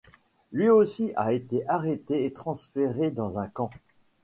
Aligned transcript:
Lui 0.51 0.67
aussi 0.71 1.13
a 1.15 1.31
été 1.31 1.61
arrêté 1.69 2.25
et 2.25 2.33
transféré 2.33 3.11
dans 3.11 3.37
un 3.37 3.47
camp. 3.47 3.69